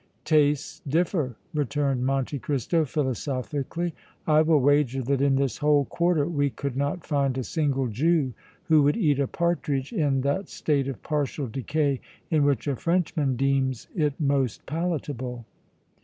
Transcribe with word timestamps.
"Tastes 0.25 0.81
differ," 0.87 1.35
returned 1.53 2.07
Monte 2.07 2.39
Cristo, 2.39 2.85
philosophically. 2.85 3.93
"I 4.25 4.41
will 4.41 4.59
wager 4.59 5.03
that 5.03 5.21
in 5.21 5.35
this 5.35 5.57
whole 5.57 5.85
quarter 5.85 6.25
we 6.27 6.49
could 6.49 6.75
not 6.75 7.05
find 7.05 7.37
a 7.37 7.43
single 7.43 7.85
Jew 7.87 8.33
who 8.63 8.81
would 8.81 8.97
eat 8.97 9.19
a 9.19 9.27
partridge 9.27 9.93
in 9.93 10.21
that 10.21 10.49
state 10.49 10.87
of 10.87 11.03
partial 11.03 11.45
decay 11.45 12.01
in 12.31 12.43
which 12.43 12.67
a 12.67 12.75
Frenchman 12.75 13.35
deems 13.35 13.89
it 13.95 14.19
most 14.19 14.65
palatable!" 14.65 15.45